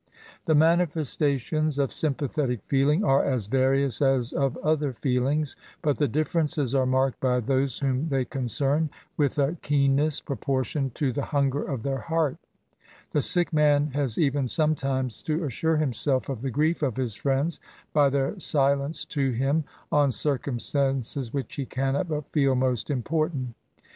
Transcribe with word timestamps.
The 0.45 0.55
manifestations 0.55 1.77
of 1.77 1.93
sympathetic 1.93 2.61
feeling 2.65 3.03
are 3.03 3.23
as 3.23 3.45
various 3.45 4.01
as 4.01 4.33
of 4.33 4.57
other 4.63 4.93
feelings; 4.93 5.55
but 5.83 5.99
the 5.99 6.07
differences 6.07 6.73
are 6.73 6.87
marked 6.87 7.19
by 7.19 7.39
those 7.39 7.77
whom 7.77 8.07
they 8.07 8.25
concern, 8.25 8.89
with 9.15 9.37
a 9.37 9.57
keenness 9.61 10.19
prop<»:tioned 10.19 10.95
to 10.95 11.13
the 11.13 11.25
hunger 11.25 11.61
of 11.63 11.83
their 11.83 11.99
heart 11.99 12.37
The 13.11 13.21
sick 13.21 13.53
man 13.53 13.91
has 13.93 14.17
even 14.17 14.47
sometimes 14.47 15.21
to 15.21 15.43
assure 15.43 15.77
himself 15.77 16.29
of 16.29 16.41
the 16.41 16.49
grief 16.49 16.81
of 16.81 16.97
his 16.97 17.13
friends, 17.13 17.59
by 17.93 18.09
their 18.09 18.39
silence 18.39 19.05
to 19.05 19.29
him 19.29 19.65
on 19.91 20.09
circumstances 20.09 21.31
which 21.31 21.53
he 21.57 21.67
cannot 21.67 22.09
but 22.09 22.31
feel 22.31 22.55
most 22.55 22.89
important. 22.89 23.53